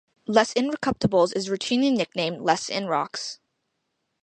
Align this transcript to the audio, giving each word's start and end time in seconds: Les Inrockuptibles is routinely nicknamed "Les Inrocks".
Les 0.25 0.51
Inrockuptibles 0.55 1.31
is 1.35 1.47
routinely 1.49 1.95
nicknamed 1.95 2.41
"Les 2.41 2.69
Inrocks". 2.71 3.37